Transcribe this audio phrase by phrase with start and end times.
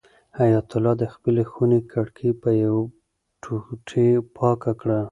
[0.39, 2.83] حیات الله د خپلې خونې کړکۍ په یوې
[3.41, 4.99] ټوټې پاکه کړه.